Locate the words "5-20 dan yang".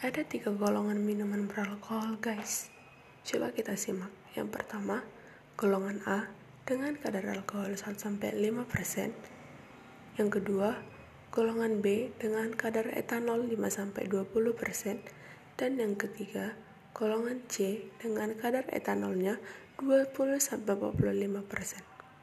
13.44-16.00